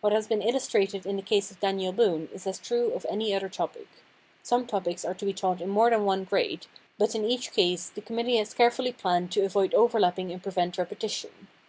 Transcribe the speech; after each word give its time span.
What 0.00 0.12
has 0.12 0.28
been 0.28 0.42
illustrated 0.42 1.06
in 1.06 1.16
the 1.16 1.22
case 1.22 1.50
of 1.50 1.58
Daniel 1.58 1.90
Boone 1.92 2.28
is 2.32 2.46
as 2.46 2.60
true 2.60 2.92
of 2.92 3.04
any 3.10 3.34
other 3.34 3.48
topic. 3.48 3.88
Some 4.44 4.64
topics 4.64 5.04
are 5.04 5.14
to 5.14 5.24
be 5.24 5.32
taught 5.32 5.60
in 5.60 5.68
more 5.70 5.90
than 5.90 6.04
one 6.04 6.22
grade, 6.22 6.68
but 6.98 7.16
in 7.16 7.24
each 7.24 7.50
case 7.50 7.90
the 7.90 8.00
committee 8.00 8.36
has 8.36 8.54
carefully 8.54 8.92
planned 8.92 9.32
to 9.32 9.40
avoid 9.44 9.74
overlapping 9.74 10.30
and 10.30 10.40
prevent 10.40 10.78
repetition. 10.78 11.48